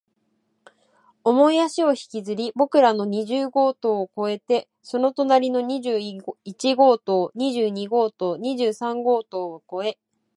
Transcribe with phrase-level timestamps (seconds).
[1.23, 5.99] 重い足を引きずり、僕らの二十号棟を越えて、その隣の二十
[6.43, 9.99] 一号棟、二十二号棟、二十三号棟を越え、